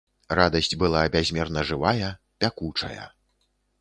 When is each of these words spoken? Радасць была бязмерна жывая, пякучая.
Радасць 0.37 0.77
была 0.83 1.03
бязмерна 1.15 1.65
жывая, 1.73 2.09
пякучая. 2.45 3.05